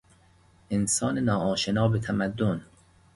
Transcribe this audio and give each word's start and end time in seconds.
انسان 0.69 1.19
نا 1.25 1.39
آشنا 1.51 1.87
به 1.87 1.99
تمدن 1.99 2.61